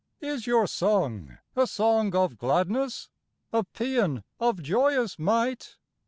Is 0.19 0.47
your 0.47 0.65
song 0.65 1.37
a 1.55 1.67
song 1.67 2.15
of 2.15 2.39
gladness? 2.39 3.11
a 3.53 3.63
paean 3.63 4.23
of 4.39 4.63
joyous 4.63 5.19
might? 5.19 5.77